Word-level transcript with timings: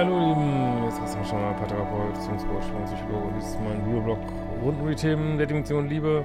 hallo 0.00 0.18
ihr 0.18 0.26
Lieben, 0.28 0.84
jetzt 0.84 0.98
ist 0.98 1.28
schon 1.28 1.42
mal 1.42 1.52
Paartherapeut, 1.52 2.14
Beziehungscoach 2.14 2.64
Psychologe 2.86 3.34
dies 3.36 3.48
ist 3.48 3.60
mein 3.60 3.84
Videoblog 3.86 4.18
rund 4.62 4.80
um 4.80 4.88
die 4.88 4.94
Themen 4.94 5.36
der 5.36 5.46
Dimension 5.46 5.90
Liebe 5.90 6.24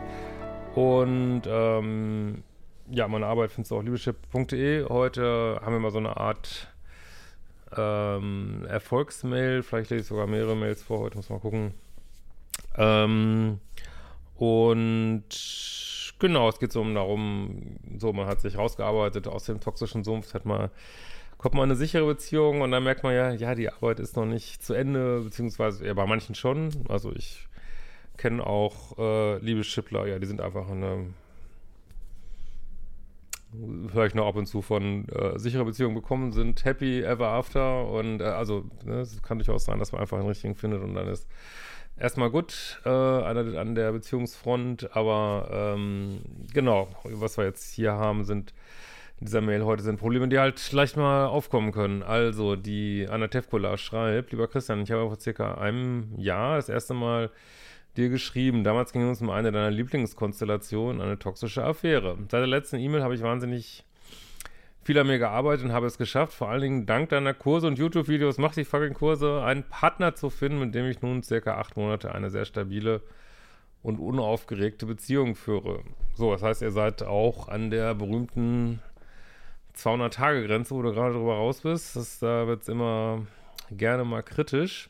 und 0.76 1.42
ähm, 1.46 2.42
ja, 2.90 3.06
meine 3.10 3.26
Arbeit 3.26 3.52
findest 3.52 3.72
du 3.72 3.78
auch 3.78 3.84
liebeschip.de. 3.84 4.88
Heute 4.88 5.60
haben 5.62 5.74
wir 5.74 5.80
mal 5.80 5.92
so 5.92 5.98
eine 5.98 6.16
Art 6.16 6.70
ähm, 7.76 8.66
Erfolgsmail, 8.66 9.62
vielleicht 9.62 9.90
lese 9.90 10.04
ich 10.04 10.08
sogar 10.08 10.28
mehrere 10.28 10.56
Mails 10.56 10.82
vor, 10.82 11.00
heute 11.00 11.18
muss 11.18 11.30
mal 11.30 11.40
gucken. 11.40 11.74
Ähm, 12.78 13.60
und 14.38 15.26
genau, 16.18 16.48
es 16.48 16.60
geht 16.60 16.72
so 16.72 16.80
um 16.80 16.96
darum, 16.96 17.76
so 17.98 18.14
man 18.14 18.28
hat 18.28 18.40
sich 18.40 18.58
rausgearbeitet 18.58 19.28
aus 19.28 19.44
dem 19.44 19.60
toxischen 19.60 20.06
Sumpf, 20.06 20.34
hat 20.34 20.46
mal 20.46 20.70
kommt 21.38 21.56
man 21.56 21.66
in 21.66 21.72
eine 21.72 21.76
sichere 21.76 22.06
Beziehung 22.06 22.62
und 22.62 22.72
dann 22.72 22.84
merkt 22.84 23.04
man 23.04 23.14
ja, 23.14 23.32
ja, 23.32 23.56
die 23.56 23.70
Arbeit 23.70 24.00
ist 24.00 24.16
noch 24.16 24.26
nicht 24.26 24.64
zu 24.64 24.74
Ende, 24.74 25.22
beziehungsweise 25.22 25.86
ja, 25.86 25.94
bei 25.94 26.06
manchen 26.06 26.36
schon. 26.36 26.70
Also 26.88 27.12
ich 27.14 27.48
kenne 28.18 28.46
auch 28.46 28.98
äh, 28.98 29.38
Liebeschippler, 29.40 30.08
ja, 30.08 30.20
die 30.20 30.26
sind 30.26 30.42
einfach 30.42 30.70
eine, 30.70 31.14
höre 33.94 34.06
ich 34.06 34.16
noch 34.16 34.28
ab 34.28 34.36
und 34.36 34.46
zu 34.46 34.62
von 34.62 35.08
äh, 35.10 35.38
sichere 35.38 35.66
Beziehungen 35.66 35.96
bekommen, 35.96 36.32
sind 36.32 36.66
happy 36.66 37.02
ever 37.02 37.28
after 37.28 37.88
und 37.90 38.22
äh, 38.22 38.26
also 38.26 38.66
ne, 38.84 39.02
es 39.02 39.22
kann 39.22 39.38
durchaus 39.38 39.66
sein, 39.66 39.80
dass 39.80 39.92
man 39.92 40.02
einfach 40.02 40.18
einen 40.18 40.28
richtigen 40.28 40.56
findet 40.56 40.82
und 40.82 40.96
dann 40.96 41.08
ist 41.08 41.28
erstmal 41.98 42.30
gut 42.30 42.82
äh, 42.86 42.90
an, 42.90 43.56
an 43.56 43.76
der 43.76 43.92
Beziehungsfront, 43.92 44.96
aber 44.96 45.50
ähm, 45.52 46.22
genau, 46.54 46.90
was 47.04 47.38
wir 47.38 47.46
jetzt 47.46 47.74
hier 47.74 47.94
haben, 47.94 48.24
sind 48.24 48.54
in 49.20 49.28
dieser 49.28 49.42
Mail 49.42 49.64
heute 49.64 49.82
sind 49.82 49.98
Probleme, 49.98 50.28
die 50.28 50.40
halt 50.40 50.72
leicht 50.74 50.98
mal 50.98 51.26
aufkommen 51.28 51.72
können. 51.72 52.04
Also, 52.04 52.56
die 52.56 53.08
Anna 53.10 53.28
Tevkola 53.28 53.78
schreibt, 53.78 54.32
lieber 54.32 54.48
Christian, 54.48 54.82
ich 54.82 54.92
habe 54.92 55.08
vor 55.08 55.20
circa 55.20 55.56
einem 55.56 56.14
Jahr 56.18 56.58
das 56.58 56.68
erste 56.68 56.94
Mal 56.94 57.30
dir 57.96 58.10
geschrieben. 58.10 58.64
Damals 58.64 58.92
ging 58.92 59.10
es 59.10 59.22
um 59.22 59.30
eine 59.30 59.54
deiner 59.54 59.72
Lieblingskonstellationen, 59.72 61.02
eine 61.02 61.18
toxische 61.18 61.64
Affäre. 61.64 62.18
Seit 62.30 62.42
der 62.42 62.48
letzten 62.48 62.78
E-Mail 62.78 63.04
habe 63.04 63.16
ich 63.16 63.22
wahnsinnig 63.22 63.86
viel 64.84 65.00
an 65.00 65.08
mir 65.08 65.18
gearbeitet 65.18 65.66
und 65.66 65.72
habe 65.72 65.88
es 65.88 65.98
geschafft, 65.98 66.34
vor 66.34 66.50
allen 66.50 66.62
Dingen 66.62 66.86
dank 66.86 67.10
deiner 67.10 67.34
Kurse 67.34 67.66
und 67.68 67.80
YouTube-Videos, 67.80 68.38
mach 68.38 68.54
die 68.54 68.66
fucking 68.66 68.94
Kurse, 68.94 69.42
einen 69.44 69.64
Partner 69.64 70.14
zu 70.14 70.30
finden, 70.30 70.60
mit 70.60 70.76
dem 70.76 70.86
ich 70.86 71.02
nun 71.02 71.24
circa 71.24 71.56
acht 71.56 71.76
Monate 71.76 72.14
eine 72.14 72.30
sehr 72.30 72.46
stabile 72.46 73.02
und 73.82 73.98
unaufgeregte 73.98 74.86
Beziehung 74.86 75.34
führe. 75.34 75.80
So, 76.14 76.32
das 76.32 76.44
heißt, 76.44 76.62
ihr 76.62 76.72
seid 76.72 77.02
auch 77.02 77.48
an 77.48 77.72
der 77.72 77.96
berühmten 77.96 78.80
200-Tage-Grenze, 79.78 80.76
wo 80.76 80.82
du 80.82 80.94
gerade 80.94 81.14
drüber 81.14 81.36
raus 81.36 81.62
bist. 81.62 81.96
Das, 81.96 82.20
da 82.20 82.48
wird 82.48 82.64
es 82.64 82.68
immer 82.68 83.26
gerne 83.72 84.04
mal 84.04 84.24
kritisch. 84.24 84.90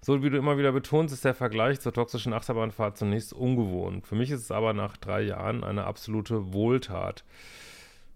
So 0.00 0.22
wie 0.22 0.30
du 0.30 0.36
immer 0.36 0.58
wieder 0.58 0.72
betonst, 0.72 1.12
ist 1.12 1.24
der 1.24 1.34
Vergleich 1.34 1.80
zur 1.80 1.92
toxischen 1.92 2.32
Achterbahnfahrt 2.32 2.96
zunächst 2.96 3.32
ungewohnt. 3.32 4.06
Für 4.06 4.14
mich 4.14 4.30
ist 4.30 4.42
es 4.42 4.50
aber 4.50 4.72
nach 4.72 4.96
drei 4.96 5.22
Jahren 5.22 5.64
eine 5.64 5.84
absolute 5.84 6.52
Wohltat. 6.52 7.24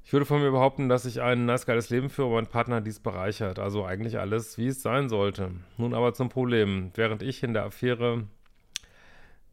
Ich 0.05 0.13
würde 0.13 0.27
von 0.27 0.41
mir 0.41 0.51
behaupten, 0.51 0.89
dass 0.89 1.05
ich 1.05 1.21
ein 1.21 1.47
nice 1.47 1.67
geiles 1.67 1.91
Leben 1.91 2.11
führe, 2.11 2.31
mein 2.31 2.47
Partner 2.47 2.81
dies 2.81 3.01
bereichert. 3.01 3.59
Also 3.59 3.85
eigentlich 3.85 4.19
alles, 4.19 4.59
wie 4.59 4.69
es 4.69 4.83
sein 4.83 5.09
sollte. 5.09 5.53
Nun 5.79 5.95
aber 5.95 6.15
zum 6.15 6.29
Problem. 6.29 6.91
Während 6.95 7.23
ich 7.23 7.43
in 7.43 7.55
der 7.55 7.65
Affäre 7.65 8.25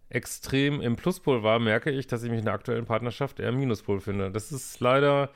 extrem 0.09 0.81
im 0.81 0.95
Pluspol 0.95 1.43
war, 1.43 1.59
merke 1.59 1.91
ich, 1.91 2.07
dass 2.07 2.23
ich 2.23 2.29
mich 2.29 2.39
in 2.39 2.45
der 2.45 2.53
aktuellen 2.53 2.85
Partnerschaft 2.85 3.39
eher 3.39 3.49
im 3.49 3.57
Minuspol 3.57 3.99
finde. 3.99 4.31
Das 4.31 4.51
ist 4.51 4.79
leider, 4.79 5.29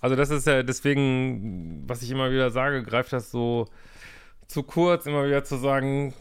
also 0.00 0.14
das 0.14 0.30
ist 0.30 0.46
ja 0.46 0.62
deswegen, 0.62 1.82
was 1.88 2.02
ich 2.02 2.10
immer 2.10 2.30
wieder 2.30 2.50
sage, 2.50 2.82
greift 2.82 3.12
das 3.12 3.30
so 3.30 3.66
zu 4.46 4.62
kurz, 4.62 5.06
immer 5.06 5.26
wieder 5.26 5.44
zu 5.44 5.56
sagen, 5.56 6.14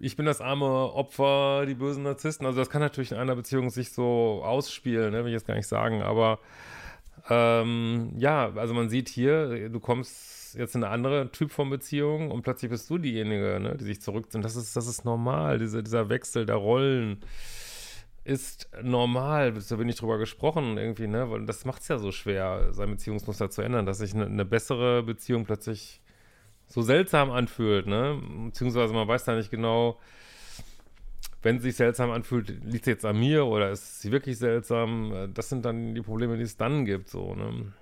ich 0.00 0.16
bin 0.16 0.26
das 0.26 0.40
arme 0.40 0.66
Opfer, 0.66 1.64
die 1.66 1.74
bösen 1.74 2.02
Narzissten. 2.02 2.44
Also 2.44 2.58
das 2.58 2.70
kann 2.70 2.80
natürlich 2.80 3.12
in 3.12 3.18
einer 3.18 3.36
Beziehung 3.36 3.70
sich 3.70 3.92
so 3.92 4.42
ausspielen, 4.44 5.12
ne, 5.12 5.20
will 5.20 5.28
ich 5.28 5.34
jetzt 5.34 5.46
gar 5.46 5.54
nicht 5.54 5.68
sagen, 5.68 6.02
aber 6.02 6.40
ähm, 7.30 8.12
ja, 8.16 8.52
also 8.56 8.74
man 8.74 8.88
sieht 8.88 9.08
hier, 9.08 9.68
du 9.68 9.78
kommst 9.78 10.41
jetzt 10.54 10.74
in 10.74 10.84
eine 10.84 10.92
andere 10.92 11.30
Typ 11.30 11.50
von 11.50 11.70
Beziehung 11.70 12.30
und 12.30 12.42
plötzlich 12.42 12.70
bist 12.70 12.88
du 12.90 12.98
diejenige, 12.98 13.58
ne, 13.60 13.76
die 13.76 13.84
sich 13.84 14.00
zurückzieht. 14.00 14.44
Das 14.44 14.56
ist, 14.56 14.76
das 14.76 14.86
ist 14.86 15.04
normal, 15.04 15.58
diese, 15.58 15.82
dieser 15.82 16.08
Wechsel 16.08 16.46
der 16.46 16.56
Rollen 16.56 17.20
ist 18.24 18.68
normal, 18.82 19.52
da 19.52 19.76
bin 19.76 19.88
ich 19.88 19.96
drüber 19.96 20.18
gesprochen 20.18 20.78
irgendwie, 20.78 21.08
ne, 21.08 21.30
weil 21.30 21.44
das 21.44 21.64
macht 21.64 21.82
es 21.82 21.88
ja 21.88 21.98
so 21.98 22.12
schwer, 22.12 22.72
sein 22.72 22.90
Beziehungsmuster 22.90 23.50
zu 23.50 23.62
ändern, 23.62 23.84
dass 23.84 23.98
sich 23.98 24.14
eine, 24.14 24.26
eine, 24.26 24.44
bessere 24.44 25.02
Beziehung 25.02 25.44
plötzlich 25.44 26.00
so 26.68 26.82
seltsam 26.82 27.30
anfühlt, 27.32 27.86
ne, 27.86 28.20
beziehungsweise 28.46 28.94
man 28.94 29.08
weiß 29.08 29.24
da 29.24 29.34
nicht 29.34 29.50
genau, 29.50 29.98
wenn 31.42 31.56
es 31.56 31.62
sich 31.62 31.74
seltsam 31.74 32.12
anfühlt, 32.12 32.48
liegt 32.64 32.86
es 32.86 32.92
jetzt 32.92 33.04
an 33.04 33.18
mir 33.18 33.46
oder 33.46 33.70
ist 33.70 34.00
sie 34.00 34.12
wirklich 34.12 34.38
seltsam? 34.38 35.30
Das 35.34 35.48
sind 35.48 35.64
dann 35.64 35.92
die 35.92 36.00
Probleme, 36.00 36.36
die 36.36 36.44
es 36.44 36.56
dann 36.56 36.84
gibt, 36.84 37.08
so, 37.08 37.34
ne? 37.34 37.72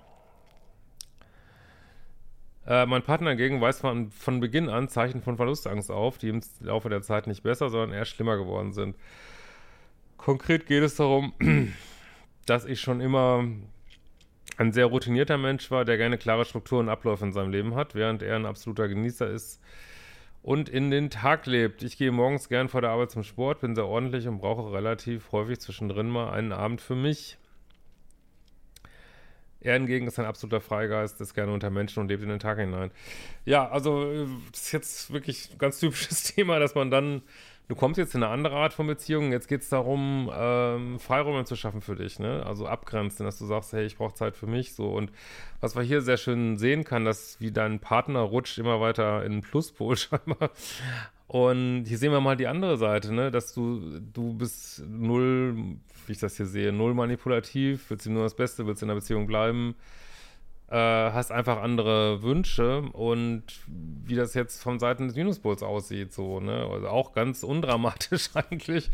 Äh, 2.71 2.87
mein 2.87 3.03
Partner 3.03 3.31
dagegen 3.31 3.61
weist 3.61 3.81
von, 3.81 4.13
von 4.13 4.39
Beginn 4.39 4.69
an 4.69 4.89
Zeichen 4.89 5.23
von 5.23 5.37
Verlustangst 5.37 5.91
auf, 5.91 6.19
die 6.19 6.29
im 6.29 6.41
Laufe 6.61 6.89
der 6.89 7.03
Zeit 7.03 7.27
nicht 7.27 7.43
besser, 7.43 7.69
sondern 7.69 7.93
eher 7.93 8.05
schlimmer 8.05 8.37
geworden 8.37 8.73
sind. 8.73 8.95
Konkret 10.17 10.67
geht 10.67 10.85
es 10.85 10.95
darum, 10.95 11.33
dass 12.47 12.67
ich 12.67 12.81
schon 12.81 13.01
immer 13.01 13.45
ein 14.57 14.73
sehr 14.73 14.87
routinierter 14.87 15.37
Mensch 15.37 15.69
war, 15.73 15.85
der 15.85 15.97
gerne 15.97 16.17
klare 16.17 16.45
Strukturen 16.45 16.87
und 16.87 16.91
Abläufe 16.91 17.25
in 17.25 17.33
seinem 17.33 17.51
Leben 17.51 17.75
hat, 17.75 17.97
während 17.97 18.23
er 18.23 18.37
ein 18.37 18.47
absoluter 18.47 18.87
Genießer 18.87 19.29
ist, 19.29 19.61
und 20.43 20.69
in 20.69 20.93
den 20.93 21.11
Tag 21.11 21.47
lebt. 21.47 21.83
Ich 21.83 21.99
gehe 21.99 22.13
morgens 22.13 22.49
gern 22.49 22.69
vor 22.69 22.83
der 22.83 22.91
Arbeit 22.91 23.11
zum 23.11 23.25
Sport, 23.25 23.63
bin 23.63 23.75
sehr 23.75 23.87
ordentlich 23.87 24.29
und 24.29 24.39
brauche 24.39 24.73
relativ 24.73 25.33
häufig 25.33 25.59
zwischendrin 25.59 26.09
mal 26.09 26.31
einen 26.31 26.53
Abend 26.53 26.81
für 26.81 26.95
mich. 26.95 27.37
Er 29.61 29.75
hingegen 29.75 30.07
ist 30.07 30.19
ein 30.19 30.25
absoluter 30.25 30.61
Freigeist, 30.61 31.21
ist 31.21 31.35
gerne 31.35 31.53
unter 31.53 31.71
Menschen 31.71 32.01
und 32.01 32.09
lebt 32.09 32.23
in 32.23 32.29
den 32.29 32.39
Tag 32.39 32.59
hinein. 32.59 32.91
Ja, 33.45 33.69
also 33.69 34.27
das 34.51 34.63
ist 34.63 34.73
jetzt 34.73 35.13
wirklich 35.13 35.51
ein 35.53 35.59
ganz 35.59 35.81
typisches 35.81 36.23
Thema, 36.35 36.59
dass 36.59 36.75
man 36.75 36.91
dann 36.91 37.23
du 37.71 37.77
kommst 37.77 37.99
jetzt 37.99 38.17
in 38.17 38.23
eine 38.23 38.33
andere 38.33 38.57
Art 38.57 38.73
von 38.73 38.89
Beziehung, 38.89 39.31
jetzt 39.31 39.47
geht 39.47 39.63
es 39.63 39.69
darum, 39.69 40.29
ähm, 40.35 40.99
Freiräume 40.99 41.45
zu 41.45 41.55
schaffen 41.55 41.81
für 41.81 41.95
dich, 41.95 42.19
ne? 42.19 42.45
Also 42.45 42.67
abgrenzen, 42.67 43.25
dass 43.25 43.39
du 43.39 43.47
sagst, 43.47 43.73
hey, 43.73 43.87
ich 43.87 43.97
brauche 43.97 44.15
Zeit 44.15 44.37
für 44.37 44.49
mich, 44.49 44.75
so. 44.75 44.91
Und 44.91 45.13
was 45.61 45.77
man 45.77 45.85
hier 45.85 46.03
sehr 46.03 46.17
schön 46.17 46.59
sehen 46.59 46.83
kann, 46.83 47.05
dass 47.05 47.41
wie 47.41 47.53
dein 47.53 47.79
Partner 47.79 48.21
rutscht 48.21 48.59
immer 48.59 48.81
weiter 48.81 49.25
in 49.25 49.33
den 49.33 49.41
Pluspol 49.43 49.97
scheinbar. 49.97 50.51
Und 51.31 51.85
hier 51.85 51.97
sehen 51.97 52.11
wir 52.11 52.21
mal 52.21 52.37
die 52.37 52.49
andere 52.49 52.77
Seite, 52.77 53.15
ne? 53.15 53.31
Dass 53.31 53.55
du, 53.55 54.01
du 54.01 54.35
bist 54.35 54.83
null, 54.89 55.77
wie 56.07 56.13
ich 56.13 56.19
das 56.19 56.37
hier 56.37 56.47
sehe, 56.47 56.73
null 56.73 56.93
manipulativ, 56.93 57.89
willst 57.89 58.07
ihm 58.07 58.15
nur 58.15 58.25
das 58.25 58.35
Beste, 58.35 58.67
willst 58.67 58.83
in 58.83 58.89
der 58.89 58.97
Beziehung 58.97 59.27
bleiben 59.29 59.77
äh, 60.71 60.77
hast 60.77 61.33
einfach 61.33 61.61
andere 61.61 62.23
Wünsche 62.23 62.83
und 62.93 63.43
wie 63.67 64.15
das 64.15 64.35
jetzt 64.35 64.63
von 64.63 64.79
Seiten 64.79 65.09
des 65.09 65.17
Minuspols 65.17 65.63
aussieht, 65.63 66.13
so, 66.13 66.39
ne? 66.41 66.69
Also 66.71 66.89
auch 66.89 67.13
ganz 67.13 67.43
undramatisch 67.43 68.31
eigentlich. 68.35 68.91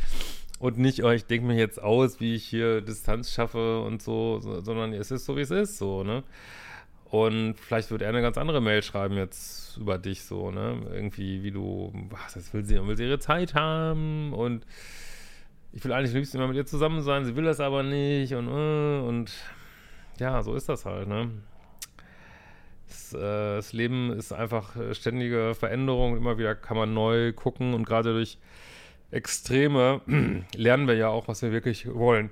Und 0.58 0.78
nicht, 0.78 1.04
oh, 1.04 1.10
ich 1.10 1.26
denke 1.26 1.46
mir 1.46 1.56
jetzt 1.58 1.82
aus, 1.82 2.18
wie 2.18 2.34
ich 2.34 2.44
hier 2.44 2.80
Distanz 2.80 3.30
schaffe 3.30 3.80
und 3.82 4.00
so, 4.00 4.40
so, 4.40 4.62
sondern 4.62 4.94
es 4.94 5.10
ist 5.10 5.26
so, 5.26 5.36
wie 5.36 5.42
es 5.42 5.50
ist, 5.50 5.76
so, 5.76 6.02
ne? 6.02 6.22
Und 7.10 7.54
vielleicht 7.54 7.90
wird 7.90 8.02
er 8.02 8.08
eine 8.08 8.20
ganz 8.20 8.36
andere 8.36 8.60
Mail 8.60 8.82
schreiben 8.82 9.16
jetzt 9.16 9.76
über 9.76 9.96
dich, 9.96 10.24
so, 10.24 10.50
ne? 10.50 10.80
Irgendwie, 10.92 11.42
wie 11.44 11.52
du, 11.52 11.92
was, 12.10 12.34
das 12.34 12.52
will 12.52 12.64
sie, 12.64 12.84
will 12.84 12.96
sie 12.96 13.04
ihre 13.04 13.20
Zeit 13.20 13.54
haben 13.54 14.32
und 14.32 14.66
ich 15.72 15.84
will 15.84 15.92
eigentlich 15.92 16.14
liebsten 16.14 16.38
immer 16.38 16.48
mit 16.48 16.56
ihr 16.56 16.66
zusammen 16.66 17.02
sein, 17.02 17.24
sie 17.24 17.36
will 17.36 17.44
das 17.44 17.60
aber 17.60 17.82
nicht 17.82 18.34
und, 18.34 18.48
äh, 18.48 19.00
und 19.06 19.30
ja, 20.18 20.42
so 20.42 20.54
ist 20.54 20.68
das 20.68 20.84
halt, 20.84 21.06
ne? 21.06 21.30
Das, 22.88 23.12
äh, 23.12 23.56
das, 23.56 23.72
Leben 23.72 24.10
ist 24.12 24.32
einfach 24.32 24.74
ständige 24.92 25.54
Veränderung. 25.54 26.16
Immer 26.16 26.38
wieder 26.38 26.54
kann 26.54 26.76
man 26.76 26.94
neu 26.94 27.32
gucken 27.32 27.74
und 27.74 27.84
gerade 27.84 28.12
durch 28.12 28.38
Extreme 29.10 30.00
lernen 30.54 30.88
wir 30.88 30.94
ja 30.96 31.08
auch, 31.08 31.28
was 31.28 31.42
wir 31.42 31.52
wirklich 31.52 31.92
wollen. 31.92 32.30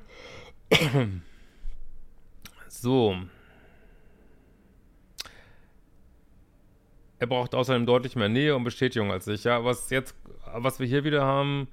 so. 2.68 3.16
Er 7.24 7.26
braucht 7.26 7.54
außerdem 7.54 7.86
deutlich 7.86 8.16
mehr 8.16 8.28
Nähe 8.28 8.54
und 8.54 8.64
Bestätigung 8.64 9.10
als 9.10 9.26
ich. 9.28 9.44
Ja, 9.44 9.64
was 9.64 9.88
jetzt, 9.88 10.14
was 10.52 10.78
wir 10.78 10.86
hier 10.86 11.04
wieder 11.04 11.24
haben, 11.24 11.68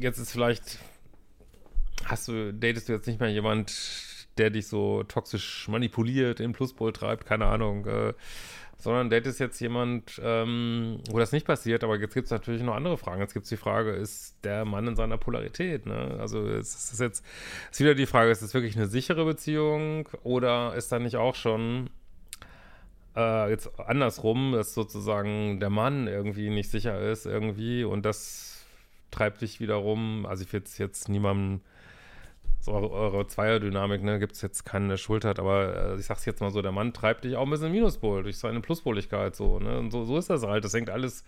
jetzt 0.00 0.16
ist 0.16 0.32
vielleicht, 0.32 0.78
hast 2.06 2.28
du, 2.28 2.54
datest 2.54 2.88
du 2.88 2.94
jetzt 2.94 3.06
nicht 3.06 3.20
mehr 3.20 3.28
jemand, 3.28 4.26
der 4.38 4.48
dich 4.48 4.66
so 4.66 5.02
toxisch 5.02 5.68
manipuliert, 5.68 6.40
in 6.40 6.52
Pluspol 6.54 6.94
treibt, 6.94 7.26
keine 7.26 7.44
Ahnung, 7.44 7.84
äh, 7.84 8.14
sondern 8.78 9.10
datest 9.10 9.40
jetzt 9.40 9.60
jemand, 9.60 10.18
ähm, 10.24 11.00
wo 11.10 11.18
das 11.18 11.32
nicht 11.32 11.46
passiert, 11.46 11.84
aber 11.84 11.98
jetzt 11.98 12.14
gibt 12.14 12.24
es 12.24 12.30
natürlich 12.30 12.62
noch 12.62 12.76
andere 12.76 12.96
Fragen. 12.96 13.20
Jetzt 13.20 13.34
gibt 13.34 13.44
es 13.44 13.50
die 13.50 13.58
Frage, 13.58 13.90
ist 13.90 14.38
der 14.42 14.64
Mann 14.64 14.86
in 14.86 14.96
seiner 14.96 15.18
Polarität, 15.18 15.84
ne? 15.84 16.16
Also 16.18 16.48
es 16.48 16.92
ist 16.92 16.98
jetzt, 16.98 17.22
ist 17.70 17.80
wieder 17.80 17.94
die 17.94 18.06
Frage, 18.06 18.30
ist 18.30 18.40
es 18.40 18.54
wirklich 18.54 18.74
eine 18.74 18.86
sichere 18.86 19.26
Beziehung 19.26 20.08
oder 20.22 20.74
ist 20.76 20.92
da 20.92 20.98
nicht 20.98 21.16
auch 21.16 21.34
schon 21.34 21.90
äh, 23.16 23.50
jetzt 23.50 23.78
andersrum, 23.78 24.52
dass 24.52 24.74
sozusagen 24.74 25.60
der 25.60 25.70
Mann 25.70 26.06
irgendwie 26.06 26.50
nicht 26.50 26.70
sicher 26.70 27.00
ist 27.00 27.26
irgendwie 27.26 27.84
und 27.84 28.04
das 28.04 28.64
treibt 29.10 29.42
dich 29.42 29.60
wiederum, 29.60 30.26
also 30.26 30.44
ich 30.44 30.52
will 30.52 30.62
jetzt, 30.78 31.08
niemandem 31.08 31.60
so 32.60 32.72
eure, 32.72 32.90
eure 32.90 33.26
Zweierdynamik, 33.26 34.02
ne, 34.02 34.18
gibt 34.18 34.32
es 34.32 34.42
jetzt 34.42 34.64
keine 34.64 34.96
Schuld 34.96 35.24
aber 35.24 35.94
äh, 35.94 36.00
ich 36.00 36.06
sag's 36.06 36.24
jetzt 36.24 36.40
mal 36.40 36.50
so, 36.50 36.62
der 36.62 36.72
Mann 36.72 36.94
treibt 36.94 37.24
dich 37.24 37.36
auch 37.36 37.42
ein 37.42 37.50
bisschen 37.50 37.70
Minuspol 37.70 38.22
durch 38.22 38.38
seine 38.38 38.60
Pluspoligkeit 38.60 39.36
so, 39.36 39.58
ne? 39.58 39.78
Und 39.78 39.90
so, 39.90 40.04
so 40.04 40.16
ist 40.16 40.30
das 40.30 40.44
halt. 40.44 40.64
Das 40.64 40.72
hängt 40.72 40.88
alles 40.88 41.24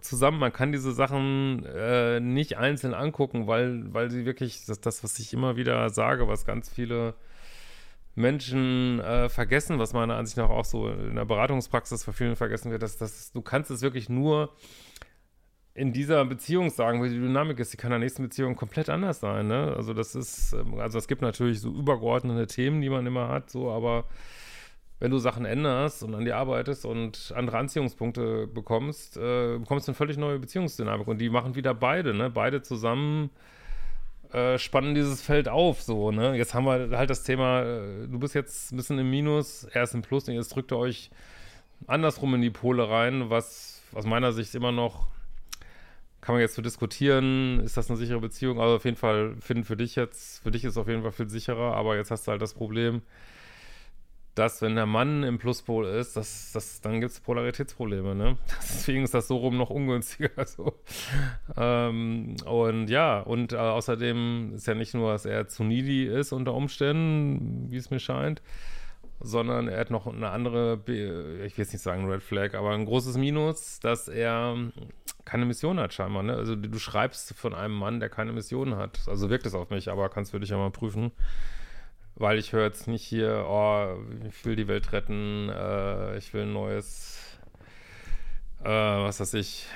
zusammen. 0.00 0.38
Man 0.38 0.52
kann 0.52 0.72
diese 0.72 0.92
Sachen 0.92 1.66
äh, 1.66 2.18
nicht 2.20 2.56
einzeln 2.56 2.94
angucken, 2.94 3.46
weil, 3.46 3.92
weil 3.92 4.10
sie 4.10 4.24
wirklich, 4.24 4.64
das, 4.64 4.80
das, 4.80 5.04
was 5.04 5.18
ich 5.18 5.34
immer 5.34 5.56
wieder 5.56 5.90
sage, 5.90 6.28
was 6.28 6.46
ganz 6.46 6.70
viele 6.70 7.14
Menschen 8.14 9.00
äh, 9.00 9.28
vergessen, 9.28 9.78
was 9.78 9.92
meiner 9.92 10.16
Ansicht 10.16 10.36
nach 10.36 10.50
auch 10.50 10.64
so 10.64 10.88
in 10.88 11.16
der 11.16 11.24
Beratungspraxis 11.24 12.04
für 12.04 12.12
viele 12.12 12.36
vergessen 12.36 12.70
wird, 12.70 12.82
dass, 12.82 12.96
dass 12.96 13.32
du 13.32 13.40
kannst 13.40 13.70
es 13.70 13.82
wirklich 13.82 14.08
nur 14.08 14.50
in 15.74 15.92
dieser 15.92 16.24
Beziehung 16.24 16.70
sagen, 16.70 17.02
wie 17.02 17.08
die 17.08 17.20
Dynamik 17.20 17.58
ist, 17.60 17.72
die 17.72 17.76
kann 17.76 17.88
in 17.88 17.92
der 17.92 17.98
nächsten 18.00 18.22
Beziehung 18.22 18.56
komplett 18.56 18.88
anders 18.88 19.20
sein, 19.20 19.46
ne? 19.46 19.72
Also 19.76 19.94
das 19.94 20.14
ist, 20.14 20.52
ähm, 20.52 20.78
also 20.78 20.98
es 20.98 21.06
gibt 21.06 21.22
natürlich 21.22 21.60
so 21.60 21.70
übergeordnete 21.70 22.46
Themen, 22.46 22.80
die 22.80 22.90
man 22.90 23.06
immer 23.06 23.28
hat, 23.28 23.50
so, 23.50 23.70
aber 23.70 24.04
wenn 24.98 25.10
du 25.10 25.18
Sachen 25.18 25.46
änderst 25.46 26.02
und 26.02 26.14
an 26.14 26.24
dir 26.24 26.36
arbeitest 26.36 26.84
und 26.84 27.32
andere 27.34 27.58
Anziehungspunkte 27.58 28.48
bekommst, 28.48 29.16
äh, 29.16 29.58
bekommst 29.58 29.86
du 29.86 29.92
eine 29.92 29.96
völlig 29.96 30.18
neue 30.18 30.38
Beziehungsdynamik 30.38 31.06
und 31.06 31.18
die 31.18 31.30
machen 31.30 31.54
wieder 31.54 31.72
beide, 31.72 32.14
ne? 32.14 32.30
Beide 32.30 32.62
zusammen 32.62 33.30
äh, 34.32 34.58
spannen 34.58 34.94
dieses 34.94 35.22
Feld 35.22 35.48
auf, 35.48 35.82
so, 35.82 36.10
ne? 36.10 36.36
Jetzt 36.36 36.54
haben 36.54 36.64
wir 36.64 36.96
halt 36.96 37.10
das 37.10 37.24
Thema, 37.24 37.62
äh, 37.62 38.06
du 38.06 38.18
bist 38.18 38.34
jetzt 38.34 38.72
ein 38.72 38.76
bisschen 38.76 38.98
im 38.98 39.10
Minus, 39.10 39.64
er 39.64 39.82
ist 39.82 39.94
im 39.94 40.02
Plus 40.02 40.28
und 40.28 40.34
jetzt 40.34 40.54
drückt 40.54 40.72
ihr 40.72 40.78
euch 40.78 41.10
andersrum 41.86 42.34
in 42.34 42.42
die 42.42 42.50
Pole 42.50 42.88
rein, 42.88 43.30
was 43.30 43.82
aus 43.92 44.04
meiner 44.04 44.32
Sicht 44.32 44.54
immer 44.54 44.72
noch, 44.72 45.06
kann 46.20 46.34
man 46.34 46.42
jetzt 46.42 46.54
so 46.54 46.62
diskutieren, 46.62 47.60
ist 47.60 47.76
das 47.76 47.88
eine 47.88 47.96
sichere 47.96 48.20
Beziehung? 48.20 48.60
Also 48.60 48.76
auf 48.76 48.84
jeden 48.84 48.96
Fall 48.96 49.34
finden 49.40 49.64
für 49.64 49.76
dich 49.76 49.96
jetzt, 49.96 50.42
für 50.42 50.50
dich 50.50 50.64
ist 50.64 50.72
es 50.72 50.76
auf 50.76 50.88
jeden 50.88 51.02
Fall 51.02 51.12
viel 51.12 51.28
sicherer, 51.28 51.74
aber 51.74 51.96
jetzt 51.96 52.10
hast 52.10 52.26
du 52.26 52.32
halt 52.32 52.42
das 52.42 52.54
Problem, 52.54 53.02
dass 54.34 54.62
wenn 54.62 54.76
der 54.76 54.86
Mann 54.86 55.22
im 55.22 55.38
Pluspol 55.38 55.86
ist, 55.86 56.16
das, 56.16 56.52
das, 56.52 56.80
dann 56.80 57.00
gibt 57.00 57.12
es 57.12 57.20
Polaritätsprobleme, 57.20 58.14
ne? 58.14 58.38
Deswegen 58.62 59.02
ist 59.02 59.14
das 59.14 59.28
so 59.28 59.36
rum 59.36 59.56
noch 59.56 59.70
ungünstiger. 59.70 60.30
So. 60.46 60.74
Ähm, 61.56 62.36
und 62.44 62.88
ja, 62.88 63.20
und 63.20 63.52
äh, 63.52 63.56
außerdem 63.56 64.54
ist 64.54 64.66
ja 64.66 64.74
nicht 64.74 64.94
nur, 64.94 65.12
dass 65.12 65.26
er 65.26 65.48
zu 65.48 65.64
needy 65.64 66.06
ist 66.06 66.32
unter 66.32 66.54
Umständen, 66.54 67.70
wie 67.70 67.76
es 67.76 67.90
mir 67.90 68.00
scheint, 68.00 68.42
sondern 69.20 69.68
er 69.68 69.78
hat 69.80 69.90
noch 69.90 70.06
eine 70.06 70.30
andere, 70.30 70.80
ich 70.86 70.88
will 70.88 71.50
jetzt 71.56 71.72
nicht 71.72 71.82
sagen 71.82 72.10
Red 72.10 72.22
Flag, 72.22 72.54
aber 72.54 72.70
ein 72.70 72.84
großes 72.84 73.16
Minus, 73.16 73.80
dass 73.80 74.08
er 74.08 74.56
keine 75.24 75.44
Mission 75.44 75.78
hat 75.78 75.92
scheinbar. 75.92 76.22
Ne? 76.22 76.34
Also 76.34 76.56
du 76.56 76.78
schreibst 76.78 77.34
von 77.34 77.54
einem 77.54 77.74
Mann, 77.74 78.00
der 78.00 78.08
keine 78.08 78.32
Mission 78.32 78.76
hat. 78.76 79.00
Also 79.06 79.30
wirkt 79.30 79.46
es 79.46 79.54
auf 79.54 79.70
mich, 79.70 79.90
aber 79.90 80.08
kannst 80.08 80.32
für 80.32 80.40
dich 80.40 80.50
ja 80.50 80.56
mal 80.56 80.70
prüfen 80.70 81.12
weil 82.16 82.38
ich 82.38 82.52
höre 82.52 82.64
jetzt 82.64 82.88
nicht 82.88 83.04
hier, 83.04 83.46
oh, 83.48 83.96
ich 84.28 84.44
will 84.44 84.56
die 84.56 84.68
Welt 84.68 84.92
retten, 84.92 85.48
äh, 85.48 86.16
ich 86.18 86.32
will 86.34 86.42
ein 86.42 86.52
neues, 86.52 87.18
äh, 88.62 88.68
was 88.68 89.20
weiß 89.20 89.34
ich, 89.34 89.66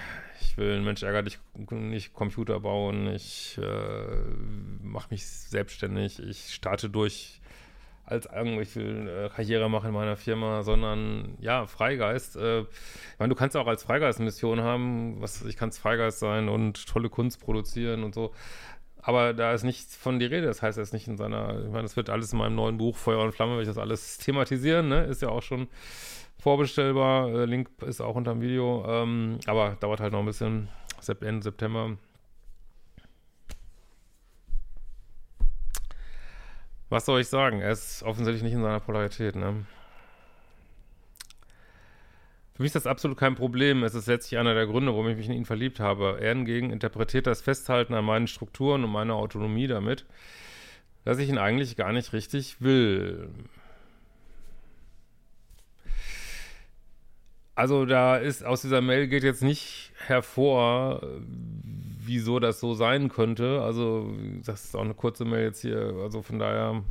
ich 0.40 0.56
will 0.56 0.76
ein 0.76 0.84
Mensch 0.84 1.02
ärger 1.02 1.22
dich 1.22 1.38
nicht 1.70 2.12
Computer 2.12 2.60
bauen, 2.60 3.08
ich 3.08 3.58
äh, 3.58 4.06
mache 4.82 5.08
mich 5.10 5.26
selbstständig, 5.26 6.20
ich 6.20 6.54
starte 6.54 6.90
durch 6.90 7.40
als 8.06 8.26
ich 8.26 8.76
will 8.76 9.08
äh, 9.08 9.28
Karriere 9.30 9.70
machen 9.70 9.88
in 9.88 9.94
meiner 9.94 10.16
Firma, 10.16 10.62
sondern 10.62 11.36
ja, 11.40 11.66
Freigeist. 11.66 12.36
Äh, 12.36 12.60
ich 12.60 13.18
meine, 13.18 13.30
du 13.30 13.34
kannst 13.34 13.56
auch 13.56 13.66
als 13.66 13.82
Freigeist 13.82 14.20
Mission 14.20 14.60
haben, 14.60 15.20
was 15.20 15.42
ich 15.44 15.56
kann 15.56 15.72
Freigeist 15.72 16.18
sein 16.18 16.48
und 16.48 16.86
tolle 16.86 17.08
Kunst 17.08 17.40
produzieren 17.40 18.04
und 18.04 18.14
so. 18.14 18.32
Aber 19.06 19.34
da 19.34 19.52
ist 19.52 19.64
nichts 19.64 19.94
von 19.94 20.18
die 20.18 20.24
Rede. 20.24 20.46
Das 20.46 20.62
heißt, 20.62 20.78
er 20.78 20.82
ist 20.82 20.94
nicht 20.94 21.06
in 21.08 21.18
seiner, 21.18 21.60
ich 21.62 21.70
meine, 21.70 21.82
das 21.82 21.96
wird 21.96 22.08
alles 22.08 22.32
in 22.32 22.38
meinem 22.38 22.54
neuen 22.54 22.78
Buch 22.78 22.96
Feuer 22.96 23.22
und 23.22 23.32
Flamme, 23.32 23.52
werde 23.52 23.62
ich 23.62 23.68
das 23.68 23.78
alles 23.78 24.16
thematisieren, 24.18 24.88
ne? 24.88 25.04
Ist 25.04 25.20
ja 25.20 25.28
auch 25.28 25.42
schon 25.42 25.68
vorbestellbar. 26.38 27.28
Äh, 27.28 27.44
Link 27.44 27.68
ist 27.82 28.00
auch 28.00 28.16
unter 28.16 28.32
dem 28.32 28.40
Video. 28.40 28.84
Ähm, 28.88 29.38
aber 29.46 29.76
dauert 29.80 30.00
halt 30.00 30.12
noch 30.12 30.20
ein 30.20 30.26
bisschen. 30.26 30.68
Ende 31.20 31.42
September. 31.42 31.98
Was 36.88 37.04
soll 37.04 37.20
ich 37.20 37.28
sagen? 37.28 37.60
Er 37.60 37.72
ist 37.72 38.02
offensichtlich 38.04 38.42
nicht 38.42 38.54
in 38.54 38.62
seiner 38.62 38.80
Polarität, 38.80 39.36
ne? 39.36 39.66
Für 42.56 42.62
mich 42.62 42.68
ist 42.68 42.76
das 42.76 42.86
absolut 42.86 43.18
kein 43.18 43.34
Problem. 43.34 43.82
Es 43.82 43.96
ist 43.96 44.06
letztlich 44.06 44.38
einer 44.38 44.54
der 44.54 44.66
Gründe, 44.66 44.92
warum 44.92 45.08
ich 45.08 45.16
mich 45.16 45.26
in 45.26 45.32
ihn 45.32 45.44
verliebt 45.44 45.80
habe. 45.80 46.18
Er 46.20 46.34
hingegen 46.34 46.70
interpretiert 46.70 47.26
das 47.26 47.40
Festhalten 47.40 47.94
an 47.94 48.04
meinen 48.04 48.28
Strukturen 48.28 48.84
und 48.84 48.92
meiner 48.92 49.16
Autonomie 49.16 49.66
damit, 49.66 50.06
dass 51.04 51.18
ich 51.18 51.28
ihn 51.28 51.38
eigentlich 51.38 51.74
gar 51.74 51.92
nicht 51.92 52.12
richtig 52.12 52.60
will. 52.60 53.28
Also 57.56 57.86
da 57.86 58.16
ist 58.18 58.44
aus 58.44 58.62
dieser 58.62 58.80
Mail 58.80 59.08
geht 59.08 59.24
jetzt 59.24 59.42
nicht 59.42 59.92
hervor, 60.06 61.02
wieso 61.98 62.38
das 62.38 62.60
so 62.60 62.74
sein 62.74 63.08
könnte. 63.08 63.62
Also 63.62 64.12
das 64.44 64.66
ist 64.66 64.76
auch 64.76 64.82
eine 64.82 64.94
kurze 64.94 65.24
Mail 65.24 65.46
jetzt 65.46 65.62
hier. 65.62 65.94
Also 66.02 66.22
von 66.22 66.38
daher 66.38 66.84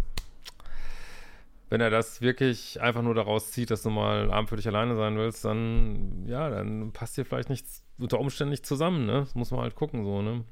wenn 1.74 1.82
er 1.82 1.90
das 1.90 2.22
wirklich 2.22 2.80
einfach 2.82 3.02
nur 3.02 3.16
daraus 3.16 3.50
zieht, 3.50 3.72
dass 3.72 3.82
du 3.82 3.90
mal 3.90 4.32
abend 4.32 4.48
für 4.48 4.58
dich 4.58 4.68
alleine 4.68 4.96
sein 4.96 5.18
willst, 5.18 5.44
dann, 5.44 6.24
ja, 6.28 6.48
dann 6.48 6.92
passt 6.92 7.18
dir 7.18 7.26
vielleicht 7.26 7.50
nichts 7.50 7.84
unter 7.98 8.20
Umständen 8.20 8.52
nicht 8.52 8.64
zusammen, 8.64 9.08
ne? 9.08 9.22
Das 9.22 9.34
muss 9.34 9.50
man 9.50 9.62
halt 9.62 9.74
gucken, 9.74 10.06
so, 10.06 10.22
ne? 10.22 10.44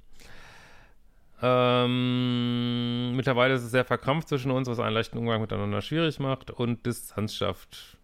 Ähm, 1.44 3.16
mittlerweile 3.16 3.54
ist 3.54 3.62
es 3.62 3.70
sehr 3.70 3.86
verkrampft 3.86 4.30
zwischen 4.30 4.50
uns, 4.50 4.68
was 4.68 4.80
einen 4.80 4.96
leichten 4.96 5.20
Umgang 5.20 5.42
miteinander 5.42 5.82
schwierig 5.82 6.20
macht 6.20 6.50
und 6.50 6.88
Distanz 6.88 7.36
schafft. 7.36 8.00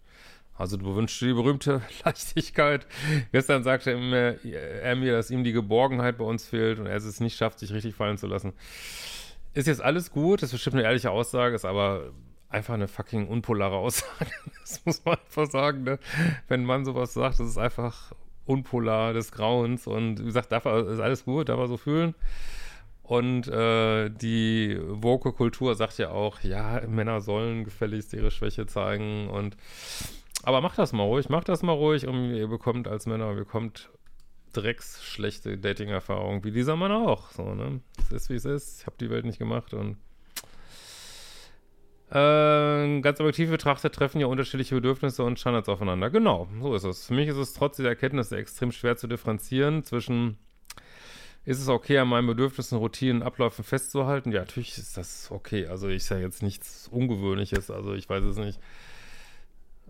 Also 0.54 0.78
du 0.78 0.86
bewünschst 0.86 1.20
die 1.20 1.34
berühmte 1.34 1.82
Leichtigkeit. 2.06 2.86
Gestern 3.32 3.64
sagte 3.64 3.94
er 3.94 3.98
mir, 3.98 4.46
er 4.46 4.96
mir, 4.96 5.14
dass 5.14 5.32
ihm 5.32 5.44
die 5.44 5.54
Geborgenheit 5.54 6.20
bei 6.20 6.26
uns 6.26 6.46
fehlt 6.46 6.78
und 6.78 6.86
er 6.86 6.98
es 6.98 7.20
nicht 7.20 7.36
schafft, 7.36 7.58
sich 7.58 7.74
richtig 7.74 7.96
fallen 7.96 8.20
zu 8.20 8.28
lassen. 8.28 8.54
Ist 9.56 9.66
jetzt 9.66 9.82
alles 9.82 10.12
gut, 10.12 10.44
das 10.44 10.50
ist 10.50 10.54
bestimmt 10.54 10.76
eine 10.76 10.84
ehrliche 10.84 11.10
Aussage, 11.10 11.56
ist 11.56 11.66
aber 11.66 12.12
einfach 12.50 12.74
eine 12.74 12.88
fucking 12.88 13.28
unpolare 13.28 13.76
Aussage. 13.76 14.32
Das 14.62 14.86
muss 14.86 15.06
man 15.06 15.16
einfach 15.16 15.50
sagen, 15.50 15.84
ne? 15.84 16.00
Wenn 16.50 16.66
man 16.66 16.84
sowas 16.84 17.14
sagt, 17.14 17.40
das 17.40 17.48
ist 17.48 17.58
einfach 17.58 18.12
unpolar 18.46 19.14
des 19.14 19.32
Grauens 19.32 19.88
und 19.88 20.20
wie 20.20 20.26
gesagt, 20.26 20.52
darf 20.52 20.66
er, 20.66 20.88
ist 20.88 21.00
alles 21.00 21.24
gut, 21.24 21.48
darf 21.50 21.60
er 21.60 21.68
so 21.68 21.78
fühlen. 21.78 22.16
Und 23.04 23.48
äh, 23.48 24.10
die 24.10 24.78
Woke-Kultur 24.86 25.76
sagt 25.76 25.98
ja 25.98 26.10
auch, 26.10 26.42
ja, 26.42 26.82
Männer 26.86 27.22
sollen 27.22 27.64
gefälligst 27.64 28.12
ihre 28.14 28.32
Schwäche 28.32 28.66
zeigen 28.66 29.30
und 29.30 29.56
aber 30.44 30.62
macht 30.62 30.78
das 30.78 30.92
mal 30.92 31.04
ruhig, 31.04 31.30
macht 31.30 31.50
das 31.50 31.64
mal 31.64 31.74
ruhig 31.74 32.08
und 32.08 32.34
ihr 32.34 32.48
bekommt 32.48 32.88
als 32.88 33.06
Männer, 33.06 33.30
ihr 33.30 33.38
bekommt 33.38 33.90
drecksschlechte 34.54 35.58
Dating-Erfahrungen, 35.58 36.44
wie 36.44 36.52
dieser 36.52 36.76
Mann 36.76 36.92
auch. 36.92 37.32
So, 37.32 37.54
ne? 37.54 37.82
Es 38.00 38.12
ist, 38.12 38.30
wie 38.30 38.36
es 38.36 38.46
ist. 38.46 38.82
Ich 38.82 38.86
habe 38.86 38.98
die 39.00 39.10
Welt 39.10 39.26
nicht 39.26 39.40
gemacht 39.40 39.74
und 39.74 39.98
äh, 42.10 43.02
ganz 43.02 43.20
objektiv 43.20 43.50
betrachtet 43.50 43.94
treffen 43.94 44.22
ja 44.22 44.28
unterschiedliche 44.28 44.76
Bedürfnisse 44.76 45.24
und 45.24 45.40
Standards 45.40 45.70
aufeinander. 45.70 46.10
Genau, 46.10 46.48
so 46.62 46.74
ist 46.76 46.84
es. 46.86 47.08
Für 47.08 47.14
mich 47.14 47.28
ist 47.28 47.38
es 47.38 47.54
trotz 47.54 47.78
dieser 47.78 47.90
Erkenntnisse 47.90 48.38
extrem 48.38 48.72
schwer 48.72 48.96
zu 48.98 49.08
differenzieren 49.08 49.84
zwischen, 49.84 50.38
ist 51.46 51.62
es 51.62 51.68
okay, 51.68 51.98
an 51.98 52.08
meinen 52.08 52.28
Bedürfnissen, 52.28 52.78
Routinen, 52.78 53.24
Abläufen 53.24 53.64
festzuhalten? 53.64 54.32
Ja, 54.32 54.40
natürlich 54.42 54.78
ist 54.78 54.98
das 54.98 55.30
okay. 55.32 55.68
Also 55.68 55.90
ist 55.90 56.10
ja 56.10 56.18
jetzt 56.18 56.44
nichts 56.44 56.88
Ungewöhnliches. 56.90 57.70
Also 57.72 57.94
ich 57.94 58.10
weiß 58.10 58.24
es 58.24 58.38
nicht. 58.38 58.60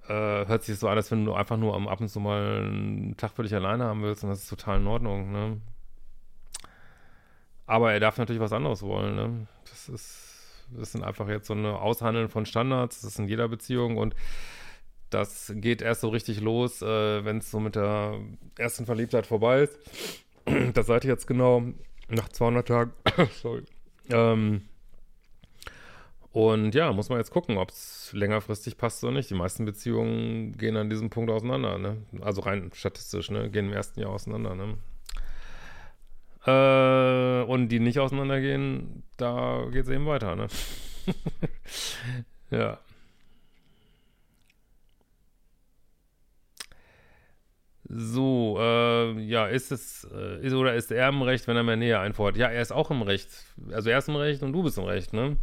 äh, 0.10 0.46
hört 0.46 0.64
sich 0.64 0.78
so 0.80 0.88
an, 0.88 0.98
als 0.98 1.12
wenn 1.12 1.26
du 1.26 1.34
einfach 1.34 1.58
nur 1.58 1.76
am 1.76 1.88
ab 1.88 2.00
und 2.02 2.10
zu 2.10 2.20
mal 2.20 2.62
einen 2.62 3.18
Tag 3.18 3.32
für 3.34 3.44
dich 3.44 3.54
alleine 3.56 3.86
haben 3.86 4.02
willst 4.04 4.24
und 4.24 4.30
das 4.30 4.44
ist 4.44 4.50
total 4.50 4.80
in 4.80 4.88
Ordnung, 4.88 5.32
ne? 5.32 5.62
Aber 7.66 7.92
er 7.92 8.00
darf 8.00 8.18
natürlich 8.18 8.42
was 8.42 8.54
anderes 8.54 8.82
wollen, 8.82 9.16
ne? 9.16 9.48
Das 9.70 9.90
ist, 9.90 10.27
das 10.70 10.92
sind 10.92 11.04
einfach 11.04 11.28
jetzt 11.30 11.48
so 11.48 11.54
eine 11.54 11.80
Aushandeln 11.80 12.30
von 12.30 12.46
Standards, 12.46 13.02
das 13.02 13.12
ist 13.12 13.20
in 13.20 13.28
jeder 13.28 13.48
Beziehung 13.48 13.98
und 13.98 14.16
das 15.10 15.54
geht 15.56 15.82
erst 15.82 16.02
so 16.02 16.10
richtig 16.10 16.42
los, 16.42 16.82
äh, 16.82 17.24
wenn 17.24 17.38
es 17.38 17.50
so 17.50 17.60
mit 17.60 17.76
der 17.76 18.20
ersten 18.58 18.86
Verliebtheit 18.86 19.26
vorbei 19.26 19.62
ist. 19.62 19.80
das 20.74 20.88
seid 20.88 21.06
ihr 21.06 21.12
jetzt 21.12 21.28
genau 21.28 21.64
nach 22.10 22.30
200 22.30 22.68
Tagen. 22.68 22.94
Sorry. 23.42 23.64
Ähm, 24.10 24.64
und 26.32 26.76
ja, 26.76 26.92
muss 26.94 27.10
man 27.10 27.18
jetzt 27.18 27.32
gucken, 27.32 27.58
ob 27.58 27.70
es 27.72 28.12
längerfristig 28.14 28.78
passt 28.78 29.04
oder 29.04 29.14
nicht. 29.14 29.30
Die 29.30 29.34
meisten 29.34 29.66
Beziehungen 29.66 30.56
gehen 30.58 30.78
an 30.78 30.90
diesem 30.90 31.10
Punkt 31.10 31.32
auseinander, 31.32 31.78
ne? 31.78 31.98
Also 32.22 32.42
rein 32.42 32.70
statistisch, 32.74 33.32
ne? 33.32 33.50
Gehen 33.50 33.68
im 33.68 33.74
ersten 33.74 34.00
Jahr 34.00 34.12
auseinander, 34.12 34.54
ne? 34.54 34.78
Äh, 36.48 37.44
und 37.44 37.68
die 37.70 37.80
nicht 37.80 38.00
auseinandergehen, 38.00 39.04
da 39.18 39.66
geht 39.70 39.84
es 39.84 39.90
eben 39.90 40.06
weiter, 40.06 40.36
ne? 40.36 40.48
ja. 42.52 42.80
So, 47.90 48.58
äh, 48.60 49.20
ja, 49.22 49.48
ist 49.48 49.72
es, 49.72 50.08
äh, 50.14 50.46
ist 50.46 50.54
oder 50.54 50.76
ist 50.76 50.92
er 50.92 51.10
im 51.10 51.22
Recht, 51.22 51.48
wenn 51.48 51.56
er 51.58 51.64
mehr 51.64 51.78
Nähe 51.78 52.00
einfordert? 52.00 52.38
Ja, 52.38 52.48
er 52.48 52.62
ist 52.62 52.72
auch 52.74 52.92
im 52.92 53.02
Recht. 53.02 53.30
Also 53.72 53.90
er 53.90 53.98
ist 53.98 54.10
im 54.10 54.16
Recht 54.16 54.42
und 54.44 54.54
du 54.54 54.64
bist 54.64 54.78
im 54.78 54.84
Recht, 54.86 55.14
ne? 55.14 55.38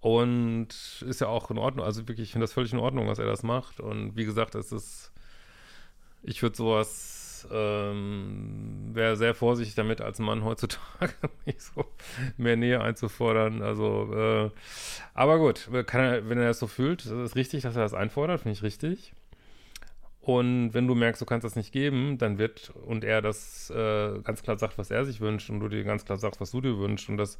Und 0.00 0.68
ist 1.06 1.20
ja 1.20 1.28
auch 1.28 1.50
in 1.50 1.58
Ordnung, 1.58 1.84
also 1.84 2.08
wirklich, 2.08 2.28
ich 2.28 2.32
finde 2.32 2.44
das 2.44 2.52
völlig 2.54 2.72
in 2.72 2.78
Ordnung, 2.78 3.06
was 3.08 3.18
er 3.18 3.26
das 3.26 3.42
macht. 3.42 3.80
Und 3.80 4.16
wie 4.16 4.24
gesagt, 4.24 4.54
es 4.54 4.72
ist, 4.72 5.12
ich 6.22 6.42
würde 6.42 6.56
sowas, 6.56 7.19
ähm, 7.50 8.90
wäre 8.92 9.16
sehr 9.16 9.34
vorsichtig 9.34 9.74
damit, 9.74 10.00
als 10.00 10.18
Mann 10.18 10.44
heutzutage 10.44 11.12
so 11.58 11.84
mehr 12.36 12.56
Nähe 12.56 12.80
einzufordern. 12.80 13.62
Also, 13.62 14.12
äh, 14.14 14.50
aber 15.14 15.38
gut, 15.38 15.68
er, 15.72 16.28
wenn 16.28 16.38
er 16.38 16.48
das 16.48 16.58
so 16.58 16.66
fühlt, 16.66 17.04
ist 17.04 17.10
es 17.10 17.36
richtig, 17.36 17.62
dass 17.62 17.76
er 17.76 17.82
das 17.82 17.94
einfordert, 17.94 18.40
finde 18.40 18.56
ich 18.56 18.62
richtig. 18.62 19.12
Und 20.22 20.74
wenn 20.74 20.86
du 20.86 20.94
merkst, 20.94 21.20
du 21.20 21.26
kannst 21.26 21.44
das 21.44 21.56
nicht 21.56 21.72
geben, 21.72 22.18
dann 22.18 22.38
wird 22.38 22.72
und 22.86 23.04
er 23.04 23.22
das 23.22 23.70
äh, 23.70 24.20
ganz 24.22 24.42
klar 24.42 24.58
sagt, 24.58 24.76
was 24.76 24.90
er 24.90 25.06
sich 25.06 25.20
wünscht 25.20 25.48
und 25.48 25.60
du 25.60 25.68
dir 25.68 25.82
ganz 25.82 26.04
klar 26.04 26.18
sagst, 26.18 26.40
was 26.40 26.50
du 26.50 26.60
dir 26.60 26.78
wünschst 26.78 27.08
und 27.08 27.16
das 27.16 27.38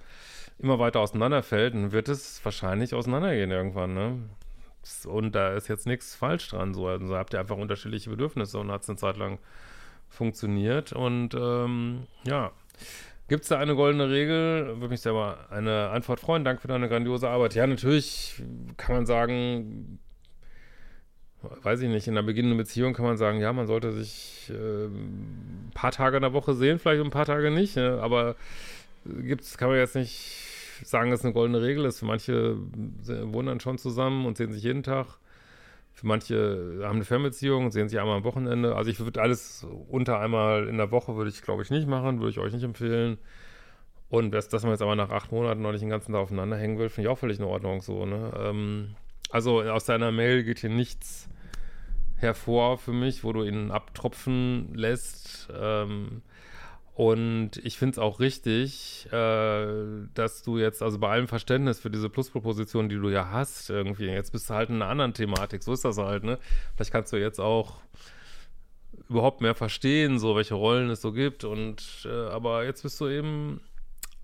immer 0.58 0.78
weiter 0.78 1.00
auseinanderfällt, 1.00 1.74
dann 1.74 1.92
wird 1.92 2.08
es 2.08 2.42
wahrscheinlich 2.44 2.94
auseinandergehen 2.94 3.50
irgendwann, 3.50 3.94
ne? 3.94 4.18
Und 5.04 5.34
da 5.34 5.52
ist 5.52 5.68
jetzt 5.68 5.86
nichts 5.86 6.14
falsch 6.14 6.48
dran, 6.48 6.72
so. 6.72 6.88
Also 6.88 7.14
habt 7.16 7.34
ihr 7.34 7.40
einfach 7.40 7.58
unterschiedliche 7.58 8.10
Bedürfnisse 8.10 8.58
und 8.58 8.70
hat 8.70 8.82
es 8.82 8.88
eine 8.88 8.96
Zeit 8.96 9.18
lang 9.18 9.38
funktioniert 10.10 10.92
und 10.92 11.34
ähm, 11.34 12.06
ja. 12.26 12.52
Gibt 13.28 13.44
es 13.44 13.48
da 13.48 13.58
eine 13.58 13.76
goldene 13.76 14.10
Regel? 14.10 14.66
Würde 14.80 14.88
mich 14.88 15.02
selber 15.02 15.46
eine 15.50 15.90
Antwort 15.90 16.18
freuen. 16.18 16.44
Danke 16.44 16.62
für 16.62 16.68
deine 16.68 16.88
grandiose 16.88 17.28
Arbeit. 17.28 17.54
Ja, 17.54 17.64
natürlich 17.64 18.42
kann 18.76 18.96
man 18.96 19.06
sagen, 19.06 20.00
weiß 21.62 21.80
ich 21.82 21.88
nicht, 21.88 22.08
in 22.08 22.14
einer 22.14 22.26
beginnenden 22.26 22.58
Beziehung 22.58 22.92
kann 22.92 23.04
man 23.04 23.16
sagen, 23.16 23.40
ja, 23.40 23.52
man 23.52 23.68
sollte 23.68 23.92
sich 23.92 24.50
äh, 24.50 24.86
ein 24.86 25.70
paar 25.74 25.92
Tage 25.92 26.16
in 26.16 26.22
der 26.22 26.32
Woche 26.32 26.54
sehen, 26.54 26.80
vielleicht 26.80 27.02
ein 27.02 27.10
paar 27.10 27.24
Tage 27.24 27.52
nicht, 27.52 27.76
ne? 27.76 28.00
aber 28.02 28.34
gibt's, 29.04 29.56
kann 29.56 29.68
man 29.68 29.78
jetzt 29.78 29.94
nicht 29.94 30.50
sagen, 30.84 31.10
dass 31.10 31.20
es 31.20 31.24
eine 31.24 31.34
goldene 31.34 31.62
Regel 31.62 31.84
ist. 31.84 32.02
Manche 32.02 32.56
wohnen 32.56 33.46
dann 33.46 33.60
schon 33.60 33.78
zusammen 33.78 34.26
und 34.26 34.38
sehen 34.38 34.52
sich 34.52 34.64
jeden 34.64 34.82
Tag. 34.82 35.19
Für 35.92 36.06
manche 36.06 36.80
haben 36.82 36.96
eine 36.96 37.04
Fernbeziehung 37.04 37.70
sehen 37.70 37.88
sich 37.88 37.98
einmal 37.98 38.16
am 38.16 38.24
Wochenende. 38.24 38.76
Also 38.76 38.90
ich 38.90 39.00
würde 39.00 39.20
alles 39.20 39.66
unter 39.88 40.18
einmal 40.18 40.68
in 40.68 40.76
der 40.76 40.90
Woche 40.90 41.16
würde 41.16 41.30
ich, 41.30 41.42
glaube 41.42 41.62
ich, 41.62 41.70
nicht 41.70 41.88
machen, 41.88 42.20
würde 42.20 42.30
ich 42.30 42.38
euch 42.38 42.52
nicht 42.52 42.62
empfehlen. 42.62 43.18
Und 44.08 44.32
dass, 44.32 44.48
dass 44.48 44.62
man 44.62 44.72
jetzt 44.72 44.82
aber 44.82 44.96
nach 44.96 45.10
acht 45.10 45.30
Monaten 45.30 45.62
noch 45.62 45.72
nicht 45.72 45.82
den 45.82 45.90
ganzen 45.90 46.12
Tag 46.12 46.22
aufeinander 46.22 46.56
hängen 46.56 46.78
will, 46.78 46.88
finde 46.88 47.08
ich 47.08 47.12
auch 47.12 47.18
völlig 47.18 47.38
in 47.38 47.44
Ordnung 47.44 47.80
so, 47.80 48.06
ne? 48.06 48.32
Ähm, 48.36 48.96
also 49.30 49.62
aus 49.62 49.84
deiner 49.84 50.10
Mail 50.10 50.42
geht 50.42 50.58
hier 50.58 50.70
nichts 50.70 51.28
hervor 52.16 52.78
für 52.78 52.92
mich, 52.92 53.22
wo 53.22 53.32
du 53.32 53.44
ihn 53.44 53.70
abtropfen 53.70 54.74
lässt. 54.74 55.48
Ähm, 55.56 56.22
und 56.94 57.56
ich 57.64 57.78
finde 57.78 57.92
es 57.92 57.98
auch 57.98 58.20
richtig, 58.20 59.06
äh, 59.12 60.06
dass 60.14 60.42
du 60.42 60.58
jetzt, 60.58 60.82
also 60.82 60.98
bei 60.98 61.08
allem 61.10 61.28
Verständnis 61.28 61.80
für 61.80 61.90
diese 61.90 62.10
Plusproposition, 62.10 62.88
die 62.88 62.96
du 62.96 63.08
ja 63.08 63.30
hast, 63.30 63.70
irgendwie, 63.70 64.06
jetzt 64.06 64.32
bist 64.32 64.50
du 64.50 64.54
halt 64.54 64.68
in 64.68 64.76
einer 64.76 64.90
anderen 64.90 65.14
Thematik, 65.14 65.62
so 65.62 65.72
ist 65.72 65.84
das 65.84 65.98
halt, 65.98 66.24
ne? 66.24 66.38
Vielleicht 66.74 66.92
kannst 66.92 67.12
du 67.12 67.16
jetzt 67.16 67.40
auch 67.40 67.80
überhaupt 69.08 69.40
mehr 69.40 69.54
verstehen, 69.54 70.18
so 70.18 70.36
welche 70.36 70.54
Rollen 70.54 70.90
es 70.90 71.00
so 71.00 71.12
gibt. 71.12 71.44
Und 71.44 72.06
äh, 72.06 72.28
aber 72.28 72.64
jetzt 72.64 72.82
bist 72.82 73.00
du 73.00 73.08
eben 73.08 73.60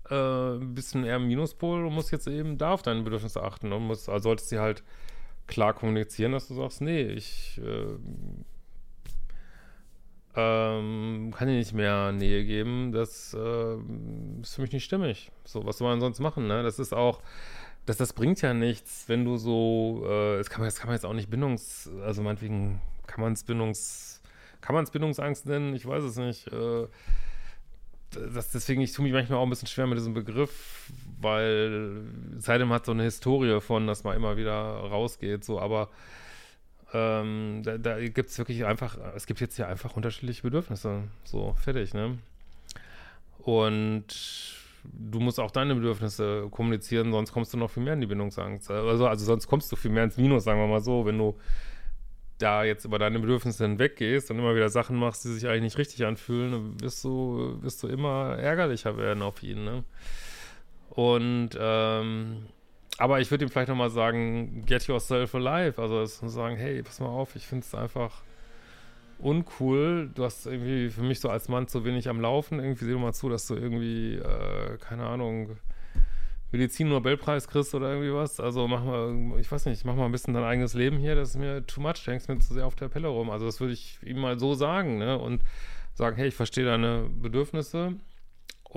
äh, 0.09 0.55
ein 0.55 0.73
bisschen 0.73 1.03
eher 1.03 1.17
im 1.17 1.27
Minuspol 1.27 1.85
und 1.85 1.93
musst 1.93 2.11
jetzt 2.11 2.27
eben 2.27 2.57
da 2.57 2.71
auf 2.71 2.81
deine 2.81 3.01
Bedürfnisse 3.01 3.43
achten 3.43 3.73
und 3.73 3.83
musst, 3.83 4.09
also 4.09 4.29
solltest 4.29 4.49
sie 4.49 4.59
halt 4.59 4.83
klar 5.47 5.73
kommunizieren, 5.73 6.31
dass 6.31 6.47
du 6.47 6.53
sagst, 6.53 6.81
nee, 6.81 7.03
ich 7.03 7.59
äh, 7.63 7.97
ähm, 10.37 11.33
kann 11.35 11.47
dir 11.47 11.55
nicht 11.55 11.73
mehr 11.73 12.11
Nähe 12.11 12.45
geben, 12.45 12.91
das 12.91 13.33
äh, 13.33 13.75
ist 14.41 14.53
für 14.53 14.61
mich 14.61 14.71
nicht 14.71 14.85
stimmig. 14.85 15.31
So, 15.43 15.65
was 15.65 15.79
soll 15.79 15.89
man 15.89 15.99
sonst 15.99 16.19
machen, 16.19 16.47
ne? 16.47 16.61
Das 16.61 16.77
ist 16.77 16.93
auch, 16.93 17.21
das, 17.87 17.97
das 17.97 18.13
bringt 18.13 18.41
ja 18.43 18.53
nichts, 18.53 19.05
wenn 19.07 19.25
du 19.25 19.37
so, 19.37 20.05
äh, 20.05 20.37
das, 20.37 20.51
kann 20.51 20.61
man, 20.61 20.67
das 20.67 20.75
kann 20.79 20.87
man 20.87 20.95
jetzt 20.95 21.05
auch 21.05 21.13
nicht 21.13 21.31
Bindungs, 21.31 21.89
also 22.03 22.21
meinetwegen 22.21 22.79
kann 23.07 23.21
man 23.21 23.33
es 23.33 23.43
Bindungs, 23.43 24.21
kann 24.61 24.75
man 24.75 24.83
es 24.83 24.91
Bindungsangst 24.91 25.47
nennen? 25.47 25.73
Ich 25.73 25.87
weiß 25.87 26.03
es 26.03 26.17
nicht. 26.17 26.47
Äh, 26.51 26.87
das, 28.11 28.51
deswegen, 28.51 28.81
ich 28.81 28.93
tue 28.93 29.03
mich 29.03 29.13
manchmal 29.13 29.39
auch 29.39 29.43
ein 29.43 29.49
bisschen 29.49 29.67
schwer 29.67 29.87
mit 29.87 29.97
diesem 29.97 30.13
Begriff, 30.13 30.91
weil 31.19 32.03
seitdem 32.37 32.71
hat 32.71 32.85
so 32.85 32.91
eine 32.91 33.03
Historie 33.03 33.59
von, 33.59 33.87
dass 33.87 34.03
man 34.03 34.15
immer 34.15 34.37
wieder 34.37 34.53
rausgeht, 34.53 35.43
so, 35.43 35.59
aber 35.59 35.89
ähm, 36.93 37.61
da, 37.63 37.77
da 37.77 37.99
gibt 37.99 38.29
es 38.29 38.37
wirklich 38.37 38.65
einfach, 38.65 38.97
es 39.15 39.25
gibt 39.25 39.39
jetzt 39.41 39.55
hier 39.55 39.67
einfach 39.67 39.95
unterschiedliche 39.95 40.41
Bedürfnisse, 40.43 41.03
so, 41.23 41.53
fertig, 41.61 41.93
ne? 41.93 42.17
Und 43.39 44.05
du 44.83 45.19
musst 45.19 45.39
auch 45.39 45.51
deine 45.51 45.75
Bedürfnisse 45.75 46.47
kommunizieren, 46.49 47.11
sonst 47.11 47.31
kommst 47.31 47.53
du 47.53 47.57
noch 47.57 47.69
viel 47.69 47.83
mehr 47.83 47.93
in 47.93 48.01
die 48.01 48.07
Bindungsangst. 48.07 48.71
Also, 48.71 49.07
also 49.07 49.25
sonst 49.25 49.47
kommst 49.47 49.71
du 49.71 49.75
viel 49.75 49.91
mehr 49.91 50.03
ins 50.03 50.17
Minus, 50.17 50.45
sagen 50.45 50.59
wir 50.59 50.67
mal 50.67 50.81
so, 50.81 51.05
wenn 51.05 51.17
du 51.17 51.37
da 52.37 52.63
jetzt 52.63 52.85
über 52.85 52.99
deine 52.99 53.19
Bedürfnisse 53.19 53.65
hinweggehst 53.65 54.29
und 54.29 54.39
immer 54.39 54.55
wieder 54.55 54.69
Sachen 54.69 54.95
machst, 54.95 55.25
die 55.25 55.29
sich 55.29 55.47
eigentlich 55.47 55.63
nicht 55.63 55.77
richtig 55.77 56.05
anfühlen, 56.05 56.51
dann 56.51 56.81
wirst 56.81 57.03
du, 57.03 57.57
wirst 57.61 57.81
du 57.83 57.87
immer 57.87 58.37
ärgerlicher 58.37 58.97
werden 58.97 59.23
auf 59.23 59.41
ihn, 59.43 59.63
ne? 59.63 59.83
Und, 60.89 61.49
ähm, 61.59 62.47
aber 62.97 63.19
ich 63.19 63.29
würde 63.29 63.45
ihm 63.45 63.49
vielleicht 63.49 63.69
nochmal 63.69 63.89
sagen, 63.89 64.63
get 64.65 64.87
yourself 64.87 65.35
alive. 65.35 65.81
Also 65.81 66.03
sagen, 66.05 66.55
hey, 66.55 66.81
pass 66.81 66.99
mal 66.99 67.07
auf, 67.07 67.35
ich 67.35 67.45
finde 67.45 67.65
es 67.65 67.75
einfach 67.75 68.23
uncool. 69.19 70.09
Du 70.13 70.23
hast 70.23 70.45
irgendwie 70.45 70.89
für 70.89 71.03
mich 71.03 71.19
so 71.19 71.29
als 71.29 71.49
Mann 71.49 71.67
zu 71.67 71.85
wenig 71.85 72.09
am 72.09 72.21
Laufen. 72.21 72.59
Irgendwie 72.59 72.85
sieh 72.85 72.93
doch 72.93 72.99
mal 72.99 73.13
zu, 73.13 73.29
dass 73.29 73.47
du 73.47 73.55
irgendwie, 73.55 74.15
äh, 74.15 74.77
keine 74.79 75.05
Ahnung, 75.05 75.57
Medizin-Nobelpreis 76.51 77.47
kriegst 77.47 77.75
oder 77.75 77.89
irgendwie 77.91 78.13
was. 78.13 78.39
Also 78.39 78.67
mach 78.67 78.83
mal, 78.83 79.39
ich 79.39 79.51
weiß 79.51 79.65
nicht, 79.65 79.85
mach 79.85 79.95
mal 79.95 80.05
ein 80.05 80.11
bisschen 80.11 80.33
dein 80.33 80.43
eigenes 80.43 80.73
Leben 80.73 80.97
hier, 80.97 81.15
das 81.15 81.29
ist 81.29 81.37
mir 81.37 81.65
too 81.65 81.81
much, 81.81 82.03
du 82.05 82.11
hängst 82.11 82.29
mir 82.29 82.39
zu 82.39 82.53
sehr 82.53 82.65
auf 82.65 82.75
der 82.75 82.87
Pelle 82.87 83.09
rum. 83.09 83.29
Also 83.29 83.45
das 83.45 83.59
würde 83.59 83.73
ich 83.73 83.99
ihm 84.03 84.19
mal 84.19 84.39
so 84.39 84.53
sagen, 84.53 84.97
ne? 84.97 85.17
Und 85.17 85.43
sagen, 85.93 86.15
hey, 86.15 86.27
ich 86.27 86.35
verstehe 86.35 86.65
deine 86.65 87.09
Bedürfnisse 87.09 87.95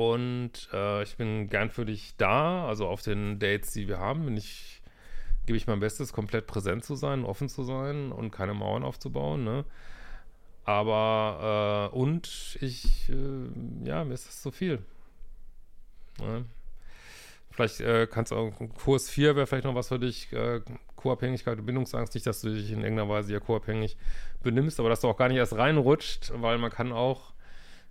und 0.00 0.70
äh, 0.72 1.02
ich 1.02 1.18
bin 1.18 1.50
gern 1.50 1.68
für 1.68 1.84
dich 1.84 2.14
da. 2.16 2.66
Also 2.66 2.88
auf 2.88 3.02
den 3.02 3.38
Dates, 3.38 3.72
die 3.74 3.86
wir 3.86 3.98
haben, 3.98 4.24
bin 4.24 4.36
ich, 4.38 4.80
gebe 5.44 5.58
ich 5.58 5.66
mein 5.66 5.78
Bestes, 5.78 6.14
komplett 6.14 6.46
präsent 6.46 6.86
zu 6.86 6.94
sein, 6.94 7.22
offen 7.22 7.50
zu 7.50 7.64
sein 7.64 8.10
und 8.10 8.30
keine 8.30 8.54
Mauern 8.54 8.82
aufzubauen, 8.82 9.44
ne? 9.44 9.66
Aber, 10.64 11.90
äh, 11.92 11.94
und 11.94 12.56
ich, 12.62 13.10
äh, 13.10 13.86
ja, 13.86 14.02
mir 14.04 14.14
ist 14.14 14.26
das 14.26 14.40
zu 14.40 14.50
viel. 14.50 14.78
Ne? 16.18 16.46
Vielleicht 17.50 17.80
äh, 17.80 18.06
kannst 18.10 18.32
du 18.32 18.36
auch, 18.36 18.52
Kurs 18.82 19.10
4 19.10 19.36
wäre 19.36 19.46
vielleicht 19.46 19.64
noch 19.64 19.74
was 19.74 19.88
für 19.88 19.98
dich, 19.98 20.32
äh, 20.32 20.62
Co-Abhängigkeit 20.96 21.58
und 21.58 21.66
Bindungsangst, 21.66 22.14
nicht, 22.14 22.26
dass 22.26 22.40
du 22.40 22.48
dich 22.54 22.72
in 22.72 22.80
irgendeiner 22.80 23.08
Weise 23.10 23.34
ja 23.34 23.40
co-abhängig 23.40 23.98
benimmst, 24.42 24.80
aber 24.80 24.88
dass 24.88 25.00
du 25.00 25.08
auch 25.08 25.16
gar 25.18 25.28
nicht 25.28 25.36
erst 25.36 25.56
reinrutscht, 25.56 26.32
weil 26.36 26.56
man 26.56 26.70
kann 26.70 26.90
auch 26.92 27.29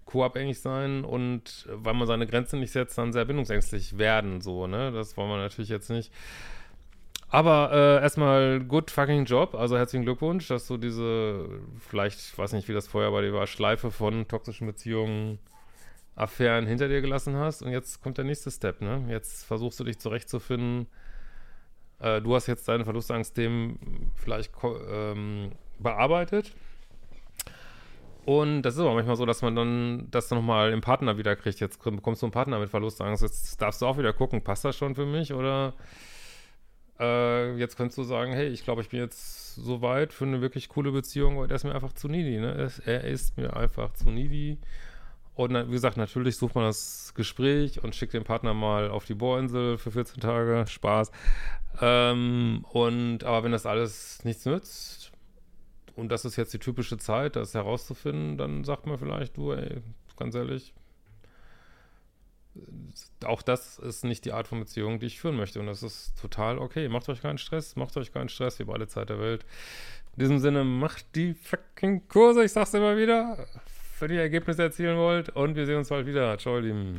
co-abhängig 0.10 0.60
sein 0.60 1.06
und 1.06 1.68
weil 1.72 1.94
man 1.94 2.08
seine 2.08 2.26
Grenzen 2.26 2.60
nicht 2.60 2.72
setzt, 2.72 2.98
dann 2.98 3.14
sehr 3.14 3.26
bindungsängstlich 3.26 3.98
werden, 3.98 4.42
so, 4.42 4.68
ne, 4.68 4.92
das 4.92 5.16
wollen 5.16 5.30
wir 5.30 5.38
natürlich 5.38 5.70
jetzt 5.70 5.90
nicht. 5.90 6.12
Aber 7.30 7.70
äh, 7.72 8.02
erstmal 8.02 8.60
good 8.60 8.90
fucking 8.90 9.26
Job, 9.26 9.54
also 9.54 9.78
herzlichen 9.78 10.06
Glückwunsch, 10.06 10.48
dass 10.48 10.68
du 10.68 10.78
diese, 10.78 11.48
vielleicht, 11.88 12.20
ich 12.20 12.38
weiß 12.38 12.54
nicht, 12.54 12.68
wie 12.68 12.74
das 12.74 12.88
vorher 12.88 13.12
bei 13.12 13.22
dir 13.22 13.34
war, 13.34 13.46
Schleife 13.48 13.92
von 13.92 14.28
toxischen 14.28 14.66
Beziehungen 14.68 15.40
Affären 16.16 16.66
hinter 16.66 16.88
dir 16.88 17.02
gelassen 17.02 17.36
hast 17.36 17.62
und 17.62 17.72
jetzt 17.72 18.02
kommt 18.02 18.18
der 18.18 18.26
nächste 18.26 18.52
Step, 18.52 18.82
ne? 18.82 19.06
Jetzt 19.10 19.46
versuchst 19.46 19.80
du 19.80 19.84
dich 19.84 20.00
zurechtzufinden, 20.00 20.88
Äh, 22.02 22.22
du 22.22 22.34
hast 22.34 22.48
jetzt 22.48 22.68
deine 22.68 22.86
Verlustangstthemen 22.86 23.78
vielleicht 24.16 24.54
ähm, 24.64 25.52
bearbeitet. 25.80 26.54
Und 28.26 28.62
das 28.62 28.76
ist 28.76 28.82
aber 28.82 28.94
manchmal 28.94 29.16
so, 29.16 29.26
dass 29.26 29.42
man 29.42 29.56
dann 29.56 30.08
das 30.12 30.30
nochmal 30.30 30.72
im 30.72 30.82
Partner 30.82 31.18
wieder 31.18 31.36
kriegt. 31.36 31.60
Jetzt 31.60 31.82
bekommst 31.82 32.22
du 32.22 32.28
einen 32.28 32.32
Partner 32.32 32.60
mit 32.60 32.70
Verlustangst. 32.70 33.24
Jetzt 33.24 33.62
darfst 33.62 33.82
du 33.82 33.86
auch 33.88 33.98
wieder 33.98 34.14
gucken, 34.14 34.44
passt 34.44 34.66
das 34.66 34.78
schon 34.78 34.96
für 34.96 35.06
mich? 35.06 35.34
Oder 35.34 35.74
äh, 37.00 37.56
jetzt 37.56 37.78
könntest 37.78 37.98
du 37.98 38.04
sagen, 38.04 38.34
hey, 38.34 38.48
ich 38.48 38.64
glaube, 38.64 38.82
ich 38.82 38.90
bin 38.90 39.00
jetzt 39.00 39.56
so 39.56 39.82
weit 39.82 40.14
für 40.14 40.26
eine 40.26 40.42
wirklich 40.42 40.70
coole 40.70 40.92
Beziehung, 40.92 41.40
weil 41.40 41.50
er 41.50 41.56
ist 41.56 41.64
mir 41.64 41.74
einfach 41.74 41.94
zu 41.94 42.08
needy. 42.08 42.38
Ne? 42.38 42.70
Er 42.86 43.04
ist 43.04 43.38
mir 43.38 43.56
einfach 43.56 43.94
zu 43.94 44.10
needy. 44.10 44.58
Und 45.40 45.56
wie 45.56 45.72
gesagt, 45.72 45.96
natürlich 45.96 46.36
sucht 46.36 46.56
man 46.56 46.66
das 46.66 47.14
Gespräch 47.16 47.82
und 47.82 47.96
schickt 47.96 48.14
den 48.14 48.26
Partner 48.26 48.54
mal 48.54 48.90
auf 48.90 49.06
die 49.06 49.14
Bohrinsel 49.14 49.78
für 49.78 49.92
14 49.92 50.20
Tage. 50.20 50.66
Spaß. 50.68 51.12
Ähm, 51.82 52.66
und 52.74 53.24
aber 53.24 53.46
wenn 53.46 53.54
das 53.54 53.66
alles 53.66 54.24
nichts 54.26 54.46
nützt, 54.46 55.09
und 56.00 56.10
das 56.10 56.26
ist 56.26 56.36
jetzt 56.36 56.54
die 56.54 56.60
typische 56.60 56.98
Zeit, 56.98 57.36
das 57.36 57.54
herauszufinden, 57.54 58.38
dann 58.38 58.64
sagt 58.64 58.88
man 58.88 58.98
vielleicht, 58.98 59.38
du, 59.38 59.52
ey, 59.52 59.82
ganz 60.18 60.36
ehrlich, 60.36 60.74
auch 63.24 63.42
das 63.42 63.80
ist 63.80 64.04
nicht 64.04 64.26
die 64.26 64.32
Art 64.32 64.48
von 64.48 64.60
Beziehung, 64.60 65.00
die 65.00 65.06
ich 65.06 65.20
führen 65.20 65.38
möchte. 65.38 65.60
Und 65.60 65.68
das 65.68 65.84
ist 65.84 66.20
total 66.20 66.58
okay. 66.58 66.90
Macht 66.90 67.10
euch 67.10 67.22
keinen 67.22 67.38
Stress, 67.38 67.76
macht 67.76 67.96
euch 67.98 68.12
keinen 68.12 68.30
Stress, 68.30 68.60
ihr 68.60 68.66
habt 68.66 68.76
alle 68.76 68.88
Zeit 68.88 69.10
der 69.10 69.20
Welt. 69.20 69.46
In 70.16 70.22
diesem 70.22 70.40
Sinne, 70.40 70.64
macht 70.64 71.16
die 71.16 71.34
fucking 71.34 72.08
Kurse, 72.08 72.44
ich 72.44 72.52
sag's 72.52 72.74
immer 72.74 72.98
wieder, 72.98 73.46
wenn 74.00 74.12
ihr 74.12 74.22
Ergebnisse 74.22 74.64
erzielen 74.64 74.98
wollt. 74.98 75.30
Und 75.30 75.56
wir 75.56 75.66
sehen 75.66 75.78
uns 75.78 75.90
bald 75.90 76.06
wieder. 76.08 76.38
Ciao, 76.38 76.56
ihr 76.56 76.62
Lieben. 76.64 76.99